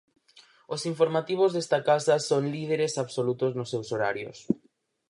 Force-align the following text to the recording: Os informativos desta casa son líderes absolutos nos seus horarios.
Os 0.73 0.81
informativos 0.91 1.51
desta 1.53 1.79
casa 1.89 2.15
son 2.29 2.43
líderes 2.55 2.93
absolutos 3.03 3.51
nos 3.57 3.71
seus 3.73 3.87
horarios. 3.93 4.37